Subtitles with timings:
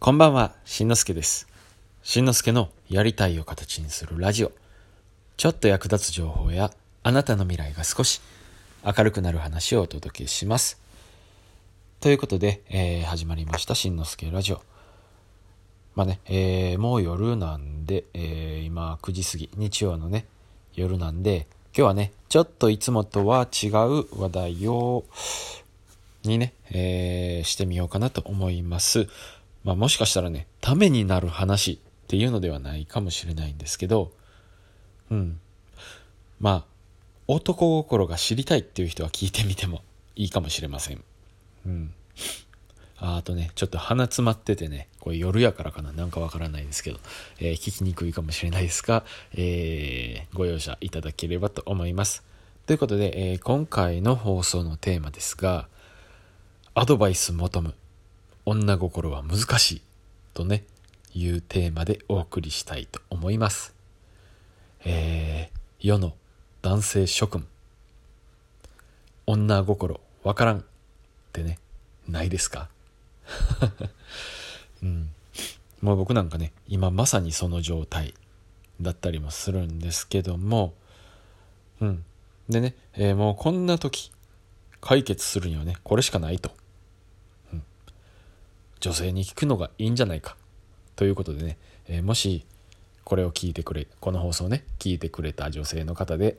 [0.00, 1.46] こんばんは、しんのすけです。
[2.02, 4.50] しんのすけのやりたいを形にするラジオ。
[5.36, 6.72] ちょっと役立つ情報や
[7.04, 8.20] あなたの未来が少し
[8.84, 10.80] 明るくなる話をお届けします。
[12.00, 14.60] ということで、えー始まりましたしんのすけラジオ。
[15.94, 20.26] まあね、えーもう夜なんで、えー今9時過ぎ、日曜のね、
[20.74, 25.04] 夜なんで、今日はね、ちょっといつもとは違う話題を、
[26.24, 29.08] にね、えーしてみようかなと思います。
[29.64, 34.12] まあもしかしたらね、ためになる話っていうのではないかもしれないんですけど、
[35.10, 35.40] うん。
[36.40, 36.64] まあ、
[37.28, 39.82] 男心が知りたいっていう人は聞いてみても
[40.16, 41.04] いいかもしれません。
[41.66, 41.94] うん。
[42.98, 47.00] あとね、ちょっと鼻詰まっててね、これ夜やからかな、なんかわからないですけど、
[47.40, 49.04] えー聞きにくいかもしれないですが、
[49.34, 52.22] えーご容赦いただければと思います。
[52.66, 55.68] ということで、えー今回の放送のテーマですが、
[56.74, 57.74] アドバイス求む
[58.46, 59.82] 女心は難しい
[60.34, 60.64] とね、
[61.14, 63.74] いうテーマでお送りしたいと思います。
[64.84, 66.14] えー世の
[66.62, 67.44] 男性諸君、
[69.26, 70.64] 女心わからんっ
[71.32, 71.58] てね、
[72.08, 72.68] ないですか？
[74.80, 75.10] うん。
[75.80, 78.14] もう僕なんかね、今まさにその状態
[78.80, 80.72] だったりもするんですけども、
[81.80, 82.04] うん。
[82.48, 84.12] でね、えーもうこんな時、
[84.80, 86.52] 解決するにはね、これしかないと。
[88.82, 90.36] 女性に聞くのがいいんじゃないか。
[90.96, 92.44] ということでね、えーもし、
[93.04, 96.36] これを聞いてくれ、この放送ね、聞いてくれた女性の方で、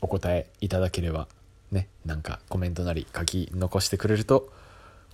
[0.00, 1.28] お答えいただければ、
[1.70, 4.52] ね、なんかコメントなり書き残してくれると、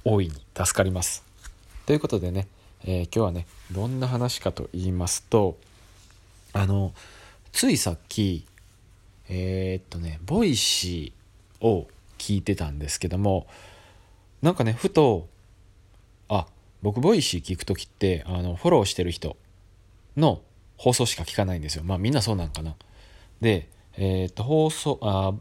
[0.07, 1.23] 大いに助かります。
[1.85, 2.49] ということでね、
[2.83, 5.59] えー今日はね、どんな話かと言いますと、
[6.55, 6.95] あの、
[7.53, 8.47] ついさっき、
[9.29, 13.47] えーっとね、 Voicy を聞いてたんですけども、
[14.41, 15.29] なんかね、ふと、
[16.83, 19.37] 僕 Voicy 聞くときって、あの、フォローしてる人
[20.17, 20.43] の
[20.77, 21.84] 放送しか聞かないんですよ。
[21.84, 22.77] まあみんなそうなんかな。
[23.41, 25.34] で、えーっと、放送、あ、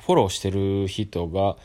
[0.00, 1.56] フォローしてる人が、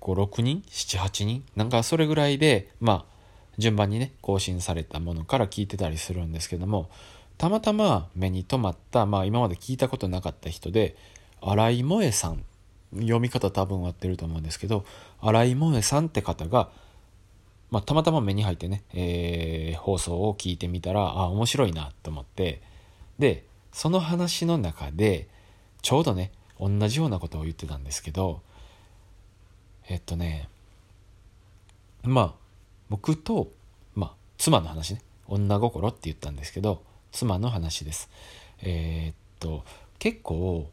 [0.00, 1.44] 5、6人 ?7、8人？
[1.54, 3.18] なんかそれぐらいで、まあ、
[3.58, 6.88] 順番にね、更新されたものから聞いてたりするんですけども、
[7.36, 10.96] たまたま目に留まった、まあ今まで聞いたことなかった人で、
[11.40, 12.44] 荒井萌さん、
[12.94, 14.84] 読み方多分合ってると思うんですけど、
[15.20, 16.70] 荒井萌さんって方が、
[17.70, 22.62] まあたまたま目に入ってね、えー放送を聞いてみたら、あ、面白いなと思って、
[23.18, 25.28] で、その話の中で、
[25.82, 28.42] ちょうどね、同じようなことを言ってたんですけど、
[29.88, 30.48] えっとね、
[32.02, 32.34] まあ、
[32.88, 33.50] 僕と、
[33.94, 38.10] まあ、妻の話ね、女心って言ったんですけど、妻の話です。
[38.60, 39.64] えーっと、
[39.98, 40.70] 結構、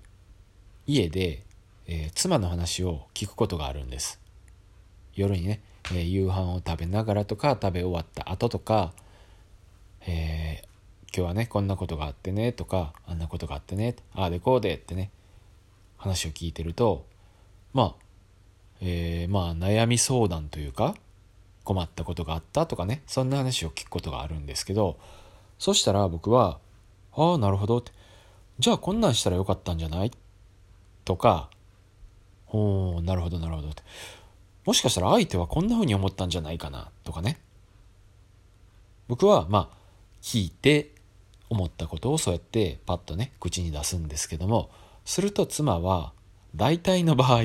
[0.87, 1.43] 家で、
[1.87, 4.19] えー妻の話を聞くことがあるんです。
[5.13, 5.61] 夜にね、
[5.91, 8.93] えー夕飯を食べながらとか、食べ終わった後とか、
[10.07, 10.65] えー
[11.17, 15.09] 今日はね、こんなことがあってね、とか、あんなことがあってね、ああでこうでってね、
[15.97, 17.05] 話を聞いてると、
[17.73, 18.05] まあ、
[18.81, 20.95] えーまあ悩み相談というか
[21.63, 24.97] 困ったことがあったとかねそんな話を聞くことがあるんですけど
[25.57, 26.59] そしたら僕は
[27.15, 27.91] 「ああなるほど」って
[28.59, 30.11] 「じゃあこんなんしたらよかったんじゃない?」
[31.05, 31.49] とか
[32.51, 33.81] 「おなるほどなるほど」って
[34.65, 37.39] もしかしたら相手はこんな風に思ったんじゃないかなとかね。
[39.07, 39.77] 僕はまあ
[40.21, 40.91] 聞いて
[41.49, 44.71] 思ったことをそうやってパッとね口に出すんですけども
[45.05, 46.11] すると妻は
[46.55, 47.41] 大体の場合、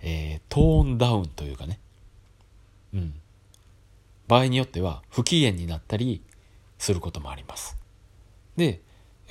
[0.00, 1.78] えートーンダウンというかね。
[2.94, 3.14] うん。
[4.28, 6.22] 場合によっては不機嫌になったり
[6.78, 7.76] することもあります。
[8.56, 8.80] で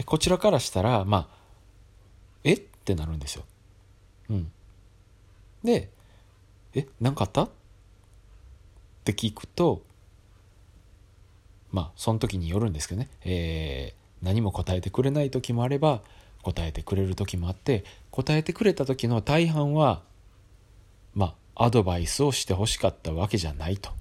[0.06, 1.36] こちらからしたらまあ
[2.44, 2.54] え？
[2.54, 3.44] ってなるんですよ。
[4.30, 4.52] うん。
[5.64, 5.90] で
[6.76, 7.44] え何かあった？
[7.46, 7.50] っ
[9.06, 9.82] て聞くと
[11.72, 16.02] まあその時によるんですけどね、えー何も答えてくれない時もあれば
[16.42, 20.02] 答えてくれる時もあって答えてくれた時の大半は
[21.14, 23.92] まあアドバイスをしてほしかったわけじゃないと。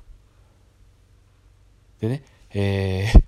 [2.00, 3.22] でねえー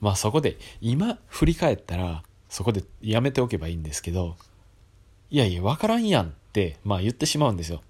[0.00, 4.36] まあそこで今振り返ったらそこでやめておけばいいんですけど
[5.30, 7.82] いやいや分からんやんってまあ言ってしまうんですよ。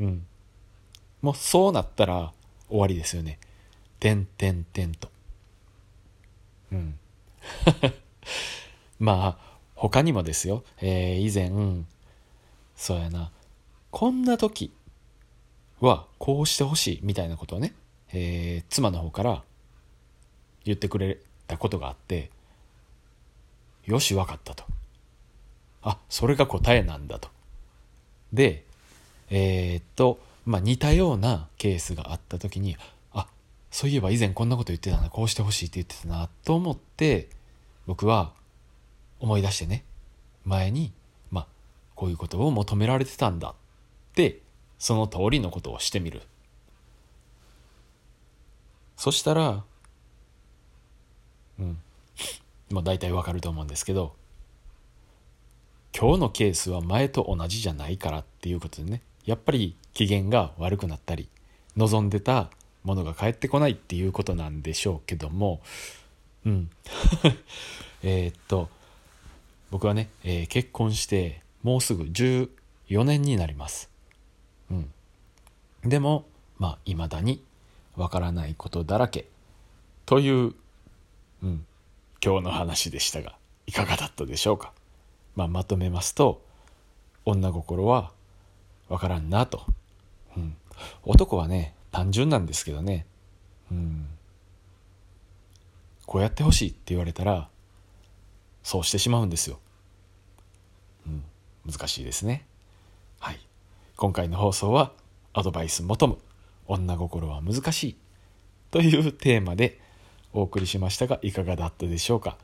[0.00, 0.26] うん。
[1.22, 2.32] もうそうなったら
[2.68, 3.38] 終わりですよね。
[3.98, 5.10] てんてんてんと。
[6.72, 6.98] うん。
[8.98, 10.64] まあ、他にもですよ。
[10.78, 11.84] えー以前、
[12.76, 13.30] そうやな。
[13.90, 14.72] こんな時
[15.80, 17.74] はこうしてほしいみたいなことをね、
[18.12, 19.44] えー妻の方から
[20.64, 22.30] 言ってくれたことがあって、
[23.84, 24.64] よし、わかったと。
[25.82, 27.30] あ、それが答えなんだと。
[28.32, 28.65] で、
[29.30, 32.76] えーっと、まあ、似たようなケースがあった時に
[33.12, 33.26] あ
[33.70, 37.28] そういえば以前こんなこと言ってたなこうしてほしいって言ってたなと思って
[37.86, 38.32] 僕は
[39.20, 39.84] 思い出してね
[40.44, 40.92] 前に
[41.30, 41.46] まあ
[41.94, 43.54] こういうことを求められてたんだっ
[44.14, 44.40] て
[44.78, 46.22] その通りのことをしてみる。
[48.96, 49.62] そしたら
[51.58, 51.78] うん
[52.70, 54.14] まあ大体わかると思うんですけど
[55.98, 61.28] 今日のケースは前と同じじゃないからっていうことでねやっぱり機嫌が悪くなったり
[61.76, 62.50] 望んでた
[62.84, 65.60] ものが返ってこないっていうことなんでしょうけども
[66.46, 66.70] うん。
[68.02, 68.68] えっと
[69.70, 72.48] 僕はね、えー、結婚してもうすぐ14
[73.04, 73.90] 年になります。
[74.70, 74.92] うん。
[75.84, 76.24] でも
[76.58, 77.42] まあいまだに
[77.96, 79.26] わからないことだらけ。
[80.06, 80.54] という、
[81.42, 81.66] うん、
[82.24, 83.36] 今日の話でしたが
[83.66, 84.72] いかがだったでしょうか。
[85.34, 86.42] まあ、まとめますと
[87.26, 88.12] 女心は
[88.88, 89.62] わからんなと、
[90.36, 90.56] うん、
[91.04, 93.06] 男はね単純なんですけどね、
[93.70, 94.06] うん、
[96.04, 97.48] こうやってほしいって言われたら
[98.62, 99.58] そうしてしまうんですよ、
[101.06, 101.24] うん、
[101.70, 102.46] 難しいですね。
[103.18, 103.40] はい。
[103.96, 104.92] 今回の放送は
[105.32, 106.18] アドバイス求む。
[106.68, 107.96] 女心は難しい
[108.72, 109.80] というテーマで
[110.32, 112.36] お送りしましたがいかがだったでしょうか。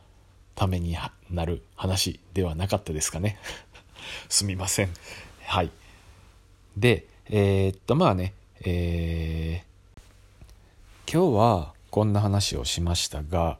[0.54, 0.96] ために
[1.30, 3.38] なる話ではなかったですかね。
[4.28, 4.90] すみません。
[5.44, 5.70] はい。
[6.76, 8.34] でえー、っとまあね
[8.64, 13.58] えー、今日はこんな話をしましたが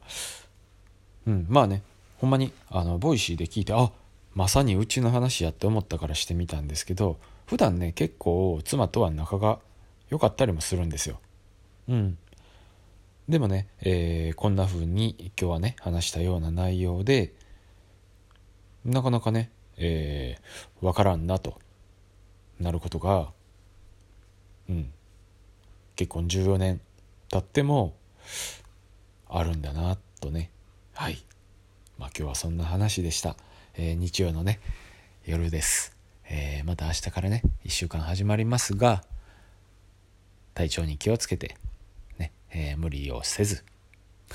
[1.27, 1.81] うんまあね
[2.19, 3.91] ほんまにあの Voicy で聞いてあ
[4.33, 9.59] まさにうちの話やって思ったからしてみたんですけど普段ね結構妻とは仲が
[10.09, 11.19] 良かったりもするんですよ。
[11.89, 12.17] うん。
[13.27, 17.33] でもね、えー、こんな風に今日はね話したような内容で
[18.85, 21.59] なかなかね、えー、分からんなと。
[22.63, 23.29] なることが、
[24.69, 24.91] うん、
[25.95, 26.81] 結婚14年
[27.29, 27.93] 経っても
[29.27, 30.49] あるんだなとね
[30.93, 31.23] はい
[31.97, 33.35] まあ今日はそんな話でした、
[33.75, 34.59] えー、日曜のね
[35.25, 35.95] 夜です、
[36.29, 39.03] えー、また明日からね1週間始まりますが
[40.53, 41.57] 体調に気をつけて
[42.17, 43.63] ねえー、無理をせず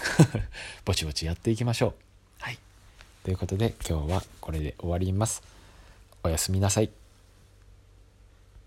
[0.84, 1.94] ぼちぼちやっていきましょう。
[2.40, 2.58] はい。
[3.24, 5.42] ということで今日はこれで終わります。
[6.22, 6.90] おやすみなさい。